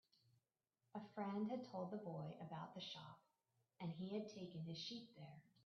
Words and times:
A 0.95 0.99
friend 1.13 1.47
had 1.51 1.63
told 1.63 1.91
the 1.91 1.97
boy 1.97 2.35
about 2.41 2.73
the 2.73 2.81
shop, 2.81 3.19
and 3.79 3.91
he 3.91 4.15
had 4.17 4.27
taken 4.27 4.61
his 4.63 4.79
sheep 4.79 5.11
there. 5.15 5.43